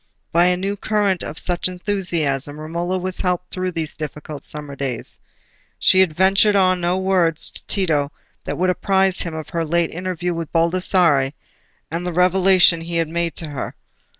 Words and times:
By 0.31 0.45
a 0.45 0.57
new 0.57 0.75
current 0.75 1.21
of 1.21 1.37
such 1.37 1.67
enthusiasm 1.67 2.59
Romola 2.59 2.97
was 2.97 3.19
helped 3.19 3.51
through 3.53 3.73
these 3.73 3.95
difficult 3.95 4.43
summer 4.43 4.75
days. 4.75 5.19
She 5.77 5.99
had 5.99 6.15
ventured 6.15 6.55
on 6.55 6.81
no 6.81 6.97
words 6.97 7.51
to 7.51 7.63
Tito 7.67 8.11
that 8.43 8.57
would 8.57 8.71
apprise 8.71 9.21
him 9.21 9.35
of 9.35 9.49
her 9.49 9.63
late 9.63 9.91
interview 9.93 10.33
with 10.33 10.51
Baldassarre, 10.51 11.33
and 11.91 12.03
the 12.03 12.13
revelation 12.13 12.81
he 12.81 12.95
had 12.97 13.09
made 13.09 13.35
to 13.35 13.49
her. 13.49 13.75